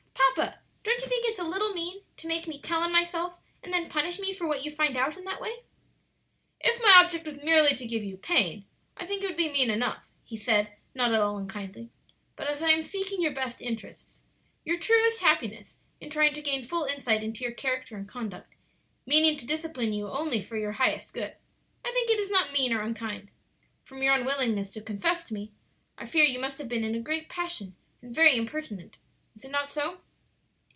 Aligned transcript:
"Papa, 0.33 0.59
don't 0.85 1.01
you 1.01 1.07
think 1.09 1.25
it's 1.27 1.39
a 1.39 1.43
little 1.43 1.73
mean 1.73 2.03
to 2.17 2.25
make 2.27 2.47
me 2.47 2.57
tell 2.59 2.81
on 2.81 2.91
myself 2.91 3.37
and 3.61 3.71
then 3.73 3.89
punish 3.89 4.17
me 4.17 4.31
for 4.33 4.47
what 4.47 4.63
you 4.65 4.71
find 4.71 4.95
out 4.97 5.15
in 5.17 5.23
that 5.25 5.39
way?" 5.41 5.63
"If 6.61 6.81
my 6.81 6.93
object 7.03 7.25
was 7.25 7.43
merely 7.43 7.75
to 7.75 7.85
give 7.85 8.01
you 8.03 8.15
pain, 8.17 8.63
I 8.97 9.05
think 9.05 9.21
it 9.21 9.27
would 9.27 9.35
be 9.37 9.51
mean 9.51 9.69
enough," 9.69 10.09
he 10.23 10.35
said, 10.37 10.71
not 10.95 11.13
at 11.13 11.19
all 11.19 11.37
unkindly; 11.37 11.89
"but 12.37 12.47
as 12.47 12.63
I 12.63 12.69
am 12.69 12.81
seeking 12.81 13.21
your 13.21 13.33
best 13.33 13.61
interests 13.61 14.21
your 14.65 14.79
truest 14.79 15.19
happiness 15.19 15.75
in 15.99 16.09
trying 16.09 16.33
to 16.35 16.41
gain 16.41 16.63
full 16.63 16.85
insight 16.85 17.23
into 17.23 17.43
your 17.43 17.53
character 17.53 17.95
and 17.97 18.07
conduct, 18.07 18.55
meaning 19.05 19.35
to 19.37 19.45
discipline 19.47 19.91
you 19.93 20.07
only 20.07 20.41
for 20.41 20.55
your 20.57 20.71
highest 20.73 21.13
good, 21.13 21.35
I 21.85 21.91
think 21.91 22.09
it 22.09 22.19
is 22.19 22.31
not 22.31 22.53
mean 22.53 22.71
or 22.73 22.81
unkind. 22.81 23.29
From 23.83 24.01
your 24.01 24.15
unwillingness 24.15 24.71
to 24.73 24.81
confess 24.81 25.23
to 25.25 25.33
me, 25.33 25.51
I 25.97 26.05
fear 26.05 26.23
you 26.23 26.39
must 26.39 26.57
have 26.57 26.69
been 26.69 26.83
in 26.85 26.95
a 26.95 27.01
great 27.01 27.27
passion 27.29 27.75
and 28.01 28.15
very 28.15 28.35
impertinent. 28.37 28.95
Is 29.35 29.43
it 29.45 29.51
not 29.51 29.69
so?" 29.69 29.99